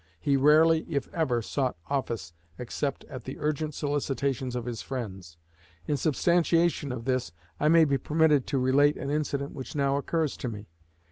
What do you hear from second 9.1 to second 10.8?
incident which now occurs to me.